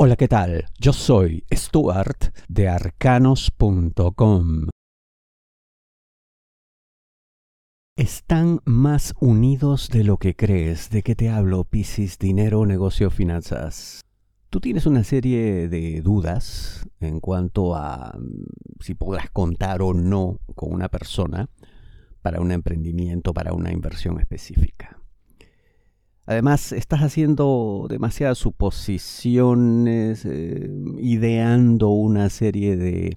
Hola, 0.00 0.14
¿qué 0.14 0.28
tal? 0.28 0.66
Yo 0.78 0.92
soy 0.92 1.44
Stuart 1.52 2.32
de 2.46 2.68
arcanos.com. 2.68 4.68
Están 7.96 8.60
más 8.64 9.12
unidos 9.18 9.88
de 9.88 10.04
lo 10.04 10.18
que 10.18 10.36
crees. 10.36 10.90
¿De 10.90 11.02
qué 11.02 11.16
te 11.16 11.30
hablo, 11.30 11.64
Piscis? 11.64 12.16
Dinero, 12.16 12.64
negocio, 12.64 13.10
finanzas. 13.10 14.02
Tú 14.50 14.60
tienes 14.60 14.86
una 14.86 15.02
serie 15.02 15.68
de 15.68 16.00
dudas 16.00 16.88
en 17.00 17.18
cuanto 17.18 17.74
a 17.74 18.16
mm, 18.16 18.44
si 18.78 18.94
podrás 18.94 19.30
contar 19.30 19.82
o 19.82 19.94
no 19.94 20.38
con 20.54 20.72
una 20.72 20.88
persona 20.88 21.50
para 22.22 22.40
un 22.40 22.52
emprendimiento, 22.52 23.34
para 23.34 23.52
una 23.52 23.72
inversión 23.72 24.20
específica. 24.20 25.02
Además, 26.28 26.72
estás 26.72 27.00
haciendo 27.00 27.86
demasiadas 27.88 28.36
suposiciones, 28.36 30.26
eh, 30.26 30.68
ideando 30.98 31.88
una 31.88 32.28
serie 32.28 32.76
de 32.76 33.16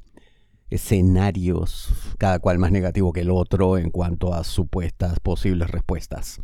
escenarios, 0.69 1.89
cada 2.17 2.39
cual 2.39 2.57
más 2.57 2.71
negativo 2.71 3.11
que 3.11 3.19
el 3.19 3.29
otro 3.29 3.77
en 3.77 3.91
cuanto 3.91 4.33
a 4.33 4.45
supuestas 4.45 5.19
posibles 5.19 5.69
respuestas. 5.69 6.39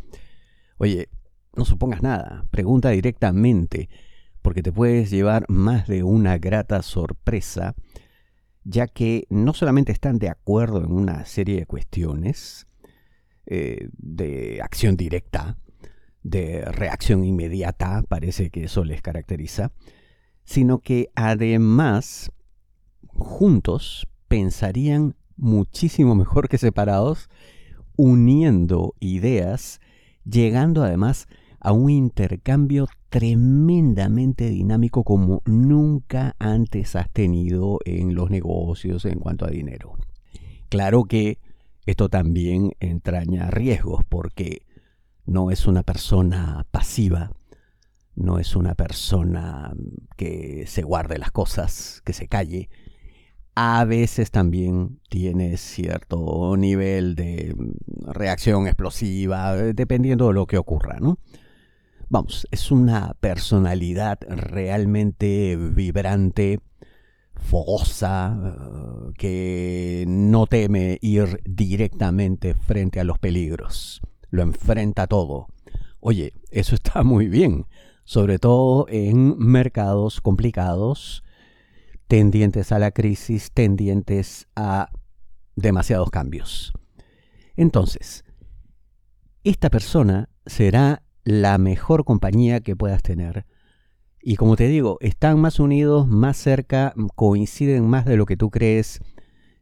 Oye, 0.78 1.08
no 1.56 1.64
supongas 1.64 2.04
nada, 2.04 2.44
pregunta 2.52 2.90
directamente, 2.90 3.88
porque 4.42 4.62
te 4.62 4.74
puedes 4.74 5.10
llevar 5.10 5.46
más 5.48 5.88
de 5.88 6.04
una 6.04 6.38
grata 6.38 6.82
sorpresa, 6.82 7.76
ya 8.66 8.88
que 8.88 9.26
no 9.30 9.54
solamente 9.54 9.94
están 9.94 10.20
de 10.20 10.28
acuerdo 10.28 10.84
en 10.84 10.92
una 10.92 11.24
serie 11.24 11.60
de 11.60 11.66
cuestiones 11.66 12.68
eh, 13.46 13.88
de 13.94 14.60
acción 14.62 14.98
directa, 14.98 15.56
de 16.30 16.62
reacción 16.66 17.24
inmediata, 17.24 18.04
parece 18.08 18.50
que 18.50 18.66
eso 18.66 18.84
les 18.84 19.02
caracteriza, 19.02 19.72
sino 20.44 20.80
que 20.80 21.10
además 21.16 22.32
juntos 23.08 24.08
pensarían 24.28 25.16
muchísimo 25.38 26.16
mejor 26.16 26.50
que 26.50 26.58
separados, 26.58 27.30
uniendo 27.96 28.94
ideas, 29.00 29.80
llegando 30.26 30.84
además 30.84 31.28
a 31.60 31.72
un 31.72 31.90
intercambio 31.90 32.88
tremendamente 33.10 34.50
dinámico 34.50 35.04
como 35.04 35.42
nunca 35.46 36.36
antes 36.40 36.96
has 36.96 37.10
tenido 37.12 37.80
en 37.86 38.16
los 38.16 38.30
negocios 38.30 39.06
en 39.06 39.20
cuanto 39.20 39.46
a 39.46 39.50
dinero. 39.50 39.98
Claro 40.70 41.06
que 41.06 41.40
esto 41.86 42.10
también 42.10 42.74
entraña 42.80 43.50
riesgos 43.50 44.04
porque 44.08 44.67
no 45.28 45.52
es 45.52 45.68
una 45.68 45.84
persona 45.84 46.66
pasiva, 46.72 47.32
no 48.16 48.40
es 48.40 48.56
una 48.56 48.74
persona 48.74 49.74
que 50.16 50.64
se 50.68 50.82
guarde 50.82 51.20
las 51.20 51.32
cosas, 51.32 52.02
que 52.04 52.14
se 52.14 52.28
calle. 52.28 52.70
A 53.54 53.84
veces 53.86 54.32
también 54.32 55.00
tiene 55.10 55.58
cierto 55.58 56.56
nivel 56.58 57.16
de 57.16 57.56
reacción 58.06 58.68
explosiva, 58.68 59.56
dependiendo 59.56 60.28
de 60.28 60.34
lo 60.34 60.48
que 60.48 60.58
ocurra, 60.58 60.98
¿no? 61.00 61.20
Vamos, 62.10 62.48
es 62.52 62.72
una 62.72 63.14
personalidad 63.20 64.20
realmente 64.30 65.58
vibrante, 65.58 66.62
fogosa, 67.36 69.12
que 69.18 70.06
no 70.08 70.48
teme 70.48 71.00
ir 71.02 71.42
directamente 71.44 72.54
frente 72.54 73.02
a 73.02 73.04
los 73.04 73.20
peligros 73.20 74.02
lo 74.30 74.42
enfrenta 74.42 75.08
todo. 75.08 75.48
Oye, 76.00 76.34
eso 76.52 76.76
está 76.76 77.04
muy 77.04 77.28
bien, 77.28 77.66
sobre 78.04 78.40
todo 78.40 78.86
en 78.90 79.38
mercados 79.38 80.22
complicados, 80.22 81.24
tendientes 82.08 82.72
a 82.72 82.80
la 82.80 82.92
crisis, 82.92 83.52
tendientes 83.52 84.48
a 84.56 84.90
demasiados 85.56 86.10
cambios. 86.10 86.74
Entonces, 87.56 88.24
esta 89.44 89.70
persona 89.70 90.30
será 90.46 91.04
la 91.24 91.58
mejor 91.58 92.06
compañía 92.06 92.62
que 92.62 92.76
puedas 92.76 93.02
tener. 93.02 93.46
Y 94.22 94.36
como 94.36 94.56
te 94.56 94.68
digo, 94.68 94.98
están 95.02 95.40
más 95.40 95.60
unidos, 95.60 96.08
más 96.08 96.38
cerca, 96.38 96.94
coinciden 97.16 97.88
más 97.88 98.06
de 98.06 98.18
lo 98.18 98.26
que 98.26 98.38
tú 98.38 98.50
crees. 98.50 99.02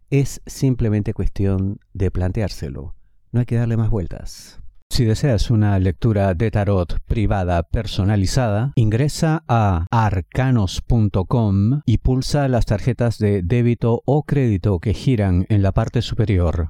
Es 0.09 0.41
simplemente 0.45 1.13
cuestión 1.13 1.79
de 1.93 2.11
planteárselo. 2.11 2.95
No 3.35 3.41
hay 3.41 3.45
que 3.45 3.57
darle 3.57 3.75
más 3.75 3.89
vueltas. 3.89 4.61
Si 4.89 5.03
deseas 5.03 5.51
una 5.51 5.77
lectura 5.77 6.33
de 6.35 6.51
tarot 6.51 7.01
privada 7.01 7.63
personalizada, 7.63 8.71
ingresa 8.75 9.43
a 9.49 9.87
arcanos.com 9.91 11.81
y 11.85 11.97
pulsa 11.97 12.47
las 12.47 12.65
tarjetas 12.65 13.17
de 13.17 13.41
débito 13.43 14.01
o 14.05 14.23
crédito 14.23 14.79
que 14.79 14.93
giran 14.93 15.45
en 15.49 15.63
la 15.63 15.73
parte 15.73 16.01
superior. 16.01 16.69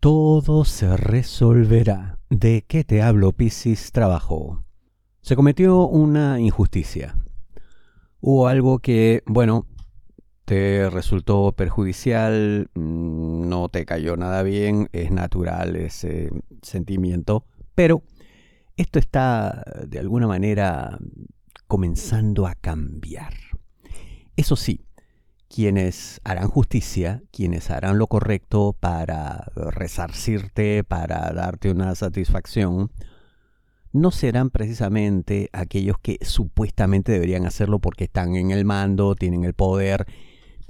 Todo 0.00 0.66
se 0.66 0.94
resolverá. 0.98 2.18
¿De 2.28 2.66
qué 2.68 2.84
te 2.84 3.00
hablo, 3.00 3.32
Piscis? 3.32 3.90
Trabajo. 3.90 4.66
Se 5.22 5.34
cometió 5.34 5.86
una 5.86 6.38
injusticia. 6.40 7.16
Hubo 8.20 8.48
algo 8.48 8.80
que, 8.80 9.22
bueno, 9.24 9.66
te 10.44 10.90
resultó 10.90 11.52
perjudicial, 11.52 12.70
mm, 12.74 13.48
no 13.48 13.68
te 13.68 13.84
cayó 13.84 14.16
nada 14.16 14.42
bien, 14.42 14.88
es 14.92 15.10
natural 15.10 15.76
ese 15.76 16.30
sentimiento, 16.62 17.44
pero 17.74 18.02
esto 18.76 18.98
está 18.98 19.64
de 19.86 19.98
alguna 19.98 20.26
manera 20.26 20.98
comenzando 21.66 22.46
a 22.46 22.54
cambiar. 22.54 23.34
Eso 24.36 24.56
sí, 24.56 24.84
quienes 25.48 26.20
harán 26.24 26.48
justicia, 26.48 27.22
quienes 27.30 27.70
harán 27.70 27.98
lo 27.98 28.06
correcto 28.06 28.74
para 28.78 29.52
resarcirte, 29.54 30.84
para 30.84 31.30
darte 31.32 31.70
una 31.70 31.94
satisfacción, 31.94 32.90
no 33.92 34.10
serán 34.10 34.48
precisamente 34.50 35.50
aquellos 35.52 35.98
que 35.98 36.18
supuestamente 36.22 37.12
deberían 37.12 37.46
hacerlo 37.46 37.78
porque 37.78 38.04
están 38.04 38.36
en 38.36 38.50
el 38.50 38.64
mando, 38.64 39.14
tienen 39.14 39.44
el 39.44 39.52
poder 39.52 40.06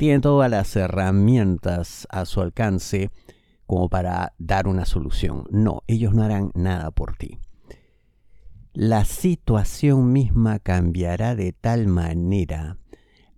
tienen 0.03 0.21
todas 0.21 0.51
las 0.51 0.75
herramientas 0.75 2.09
a 2.11 2.25
su 2.25 2.41
alcance 2.41 3.13
como 3.69 3.89
para 3.89 4.35
dar 4.37 4.67
una 4.67 4.85
solución. 4.85 5.45
No, 5.53 5.85
ellos 5.87 6.13
no 6.13 6.25
harán 6.25 6.51
nada 6.57 6.91
por 6.91 7.15
ti. 7.15 7.39
La 8.73 9.05
situación 9.05 10.13
misma 10.13 10.59
cambiará 10.59 11.37
de 11.37 11.53
tal 11.53 11.87
manera, 11.87 12.79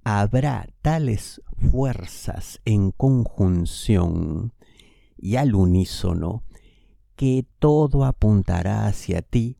habrá 0.04 0.66
tales 0.80 1.42
fuerzas 1.70 2.62
en 2.64 2.92
conjunción 2.92 4.54
y 5.18 5.36
al 5.36 5.54
unísono 5.54 6.44
que 7.14 7.44
todo 7.58 8.06
apuntará 8.06 8.86
hacia 8.86 9.20
ti, 9.20 9.58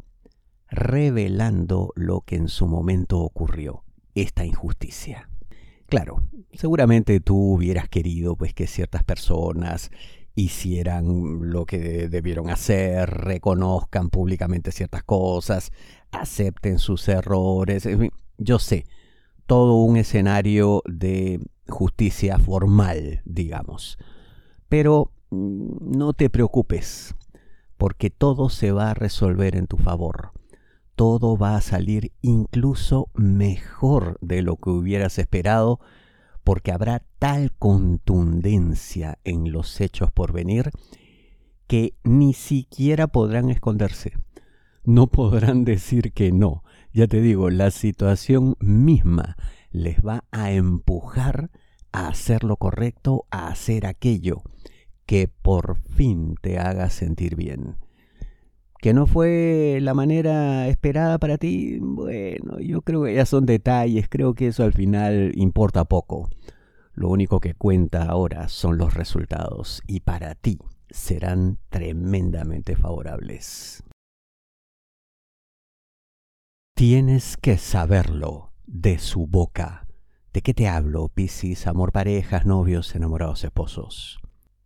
revelando 0.71 1.93
lo 1.97 2.23
que 2.23 2.37
en 2.37 2.49
su 2.49 2.67
momento 2.67 3.21
ocurrió, 3.21 3.85
esta 4.15 4.47
injusticia. 4.47 5.29
Claro, 5.87 6.23
seguramente 6.53 7.21
tú 7.21 7.37
hubieras 7.37 7.89
querido 7.89 8.37
pues 8.37 8.55
que 8.55 8.67
ciertas 8.67 9.05
personas 9.05 9.91
hicieran 10.35 11.51
lo 11.53 11.67
que 11.67 12.09
debieron 12.09 12.51
hacer, 12.51 13.09
reconozcan 13.09 14.11
públicamente 14.11 14.73
ciertas 14.73 15.05
cosas, 15.05 15.73
acepten 16.11 16.79
sus 16.79 17.09
errores, 17.09 17.89
yo 18.39 18.59
sé, 18.59 18.87
todo 19.47 19.75
un 19.77 19.97
escenario 19.97 20.83
de 20.87 21.41
justicia 21.69 22.39
formal, 22.39 23.23
digamos. 23.25 23.99
Pero 24.69 25.13
mm, 25.31 25.97
no 25.97 26.13
te 26.15 26.31
preocupes, 26.31 27.15
porque 27.77 28.11
todo 28.11 28.49
se 28.49 28.73
va 28.73 28.91
a 28.91 28.95
resolver 28.95 29.55
en 29.55 29.67
tu 29.67 29.77
favor 29.77 30.33
todo 30.95 31.37
va 31.37 31.57
a 31.57 31.61
salir 31.61 32.13
incluso 32.23 33.09
mejor 33.15 34.19
de 34.21 34.43
lo 34.43 34.57
que 34.57 34.71
hubieras 34.71 35.19
esperado, 35.19 35.81
porque 36.45 36.73
habrá 36.73 37.05
tal 37.19 37.53
contundencia 37.53 39.19
en 39.25 39.51
los 39.51 39.81
hechos 39.81 40.13
por 40.13 40.33
venir 40.33 40.71
que 41.67 41.95
ni 42.05 42.35
siquiera 42.35 43.07
podrán 43.07 43.51
esconderse. 43.51 44.13
No 44.85 45.07
podrán 45.11 45.65
decir 45.65 46.13
que 46.13 46.33
no. 46.33 46.63
Ya 46.93 47.09
te 47.09 47.21
digo, 47.21 47.51
la 47.51 47.71
situación 47.71 48.57
misma 48.61 49.37
les 49.71 49.97
va 50.01 50.25
a 50.31 50.53
empujar 50.53 51.51
a 51.91 52.09
hacer 52.09 52.45
lo 52.45 52.57
correcto, 52.57 53.27
a 53.31 53.49
hacer 53.49 53.87
aquello 53.87 54.43
que 55.07 55.29
por 55.29 55.79
fin 55.97 56.37
te 56.41 56.59
haga 56.59 56.91
sentir 56.91 57.37
bien 57.37 57.77
que 58.85 58.93
no 58.93 59.07
fue 59.07 59.79
la 59.81 59.95
manera 59.95 60.69
esperada 60.69 61.17
para 61.17 61.39
ti, 61.39 61.79
bueno, 61.81 62.61
yo 62.61 62.83
creo 62.83 63.05
que 63.05 63.15
ya 63.15 63.25
son 63.25 63.47
detalles, 63.47 64.11
creo 64.11 64.35
que 64.35 64.49
eso 64.49 64.63
al 64.63 64.75
final 64.75 65.33
importa 65.37 65.87
poco. 65.87 66.29
Lo 66.93 67.09
único 67.09 67.41
que 67.41 67.55
cuenta 67.55 68.03
ahora 68.05 68.49
son 68.49 68.77
los 68.77 68.93
resultados 68.93 69.81
y 69.87 70.01
para 70.01 70.35
ti 70.35 70.59
serán 70.91 71.57
tremendamente 71.71 72.77
favorables. 72.77 73.83
Tienes 76.77 77.39
que 77.39 77.57
saberlo 77.57 78.53
de 78.67 78.99
su 78.99 79.27
boca. 79.27 79.87
¿De 80.35 80.43
qué 80.43 80.53
te 80.53 80.69
hablo, 80.69 81.09
Piscis? 81.09 81.67
Amor, 81.67 81.91
parejas, 81.91 82.45
novios, 82.45 82.95
enamorados, 82.95 83.45
esposos. 83.45 84.19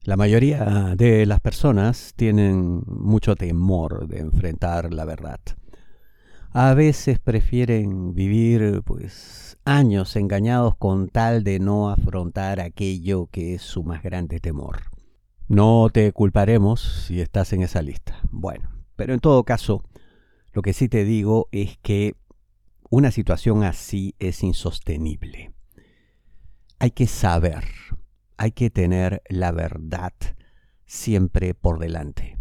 La 0.08 0.16
mayoría 0.16 0.94
de 0.96 1.26
las 1.26 1.38
personas 1.38 2.14
tienen 2.16 2.80
mucho 2.86 3.36
temor 3.36 4.08
de 4.08 4.20
enfrentar 4.20 4.94
la 4.94 5.04
verdad. 5.04 5.38
A 6.50 6.72
veces 6.72 7.18
prefieren 7.18 8.14
vivir 8.14 8.80
pues 8.86 9.58
años 9.66 10.16
engañados 10.16 10.76
con 10.78 11.10
tal 11.10 11.44
de 11.44 11.60
no 11.60 11.90
afrontar 11.90 12.58
aquello 12.58 13.26
que 13.30 13.56
es 13.56 13.60
su 13.60 13.82
más 13.82 14.02
grande 14.02 14.40
temor. 14.40 14.84
No 15.46 15.90
te 15.92 16.10
culparemos 16.12 17.04
si 17.06 17.20
estás 17.20 17.52
en 17.52 17.60
esa 17.60 17.82
lista. 17.82 18.18
Bueno, 18.30 18.70
pero 18.96 19.12
en 19.12 19.20
todo 19.20 19.44
caso, 19.44 19.84
lo 20.54 20.62
que 20.62 20.72
sí 20.72 20.88
te 20.88 21.04
digo 21.04 21.48
es 21.52 21.76
que 21.82 22.16
una 22.88 23.10
situación 23.10 23.62
así 23.62 24.14
es 24.18 24.42
insostenible. 24.42 25.52
Hay 26.78 26.92
que 26.92 27.06
saber, 27.06 27.64
hay 28.38 28.52
que 28.52 28.70
tener 28.70 29.22
la 29.28 29.52
verdad 29.52 30.12
siempre 30.86 31.54
por 31.54 31.78
delante. 31.78 32.38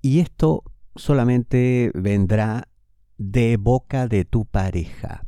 Y 0.00 0.20
esto 0.20 0.64
solamente 0.96 1.90
vendrá 1.94 2.68
de 3.18 3.56
boca 3.56 4.08
de 4.08 4.24
tu 4.24 4.46
pareja. 4.46 5.24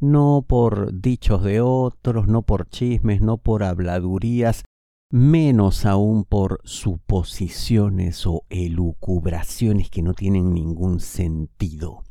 No 0.00 0.44
por 0.46 1.00
dichos 1.00 1.42
de 1.42 1.60
otros, 1.60 2.26
no 2.26 2.42
por 2.42 2.68
chismes, 2.68 3.20
no 3.20 3.38
por 3.38 3.62
habladurías, 3.62 4.64
menos 5.10 5.86
aún 5.86 6.24
por 6.24 6.60
suposiciones 6.64 8.26
o 8.26 8.44
elucubraciones 8.50 9.90
que 9.90 10.02
no 10.02 10.12
tienen 10.14 10.52
ningún 10.52 11.00
sentido. 11.00 12.02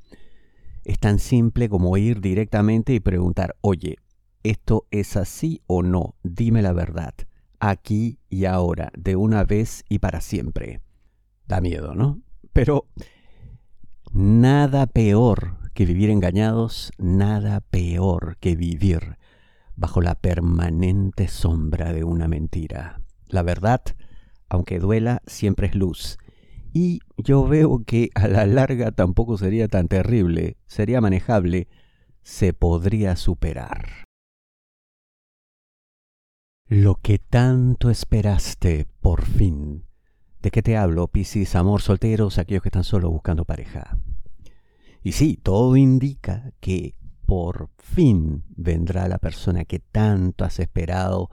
Es 0.86 1.00
tan 1.00 1.20
simple 1.20 1.70
como 1.70 1.96
ir 1.98 2.22
directamente 2.22 2.94
y 2.94 3.00
preguntar, 3.00 3.56
oye, 3.62 3.98
¿esto 4.44 4.88
es 4.92 5.18
así 5.18 5.62
o 5.68 5.82
no? 5.84 6.16
Dime 6.24 6.62
la 6.62 6.74
verdad, 6.74 7.14
aquí 7.60 8.20
y 8.30 8.46
ahora, 8.46 8.92
de 8.98 9.16
una 9.16 9.44
vez 9.44 9.84
y 9.90 10.00
para 10.00 10.22
siempre. 10.22 10.82
Da 11.48 11.62
miedo, 11.62 11.96
¿no? 11.96 12.22
Pero 12.52 12.88
nada 14.12 14.86
peor 14.88 15.58
que 15.74 15.86
vivir 15.86 16.10
engañados, 16.10 16.92
nada 16.98 17.62
peor 17.62 18.38
que 18.40 18.56
vivir 18.56 19.18
bajo 19.76 20.02
la 20.02 20.16
permanente 20.16 21.28
sombra 21.28 21.94
de 21.94 22.04
una 22.04 22.28
mentira. 22.28 23.02
La 23.28 23.42
verdad, 23.42 23.82
aunque 24.50 24.80
duela, 24.80 25.22
siempre 25.26 25.68
es 25.68 25.76
luz. 25.76 26.18
Y 26.74 27.00
yo 27.18 27.48
veo 27.48 27.84
que 27.86 28.10
a 28.16 28.28
la 28.28 28.46
larga 28.46 28.92
tampoco 28.92 29.38
sería 29.38 29.68
tan 29.68 29.88
terrible, 29.88 30.58
sería 30.68 31.02
manejable, 31.02 31.68
se 32.24 32.54
podría 32.54 33.16
superar. 33.16 34.06
Lo 36.74 36.96
que 36.96 37.20
tanto 37.20 37.92
esperaste, 37.92 38.88
por 39.00 39.26
fin. 39.26 39.84
¿De 40.42 40.50
qué 40.50 40.64
te 40.64 40.76
hablo, 40.76 41.08
Piscis? 41.08 41.54
Amor, 41.56 41.84
solteros, 41.84 42.40
aquellos 42.40 42.64
que 42.64 42.70
están 42.70 42.84
solo 42.84 43.12
buscando 43.12 43.46
pareja. 43.46 43.96
Y 45.04 45.12
sí, 45.12 45.38
todo 45.38 45.78
indica 45.78 46.52
que 46.60 46.96
por 47.28 47.70
fin 47.78 48.44
vendrá 48.58 49.08
la 49.08 49.20
persona 49.20 49.66
que 49.66 49.78
tanto 49.78 50.46
has 50.46 50.58
esperado, 50.58 51.30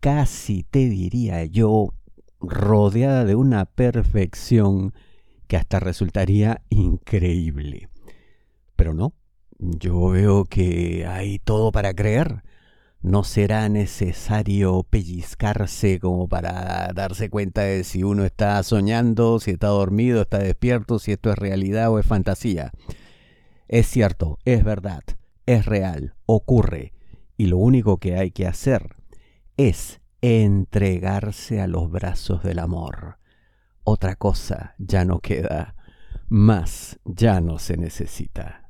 casi 0.00 0.64
te 0.64 0.88
diría 0.88 1.44
yo, 1.44 1.94
rodeada 2.40 3.24
de 3.24 3.36
una 3.36 3.66
perfección 3.66 4.94
que 5.46 5.58
hasta 5.58 5.78
resultaría 5.78 6.62
increíble. 6.70 7.88
Pero 8.74 8.94
no, 8.94 9.12
yo 9.60 10.08
veo 10.08 10.44
que 10.44 11.06
hay 11.06 11.38
todo 11.38 11.70
para 11.70 11.94
creer. 11.94 12.42
No 13.02 13.24
será 13.24 13.68
necesario 13.70 14.82
pellizcarse 14.82 15.98
como 16.00 16.28
para 16.28 16.90
darse 16.94 17.30
cuenta 17.30 17.62
de 17.62 17.82
si 17.82 18.02
uno 18.02 18.24
está 18.26 18.62
soñando, 18.62 19.40
si 19.40 19.52
está 19.52 19.68
dormido, 19.68 20.22
está 20.22 20.38
despierto, 20.38 20.98
si 20.98 21.12
esto 21.12 21.30
es 21.30 21.38
realidad 21.38 21.90
o 21.90 21.98
es 21.98 22.04
fantasía. 22.04 22.72
Es 23.68 23.86
cierto, 23.86 24.38
es 24.44 24.64
verdad, 24.64 25.02
es 25.46 25.64
real, 25.64 26.14
ocurre, 26.26 26.92
y 27.38 27.46
lo 27.46 27.56
único 27.56 27.96
que 27.96 28.16
hay 28.16 28.32
que 28.32 28.46
hacer 28.46 28.96
es 29.56 30.00
entregarse 30.20 31.62
a 31.62 31.66
los 31.66 31.90
brazos 31.90 32.42
del 32.42 32.58
amor. 32.58 33.18
Otra 33.82 34.14
cosa 34.16 34.74
ya 34.76 35.06
no 35.06 35.20
queda, 35.20 35.74
más 36.28 37.00
ya 37.06 37.40
no 37.40 37.58
se 37.58 37.78
necesita. 37.78 38.69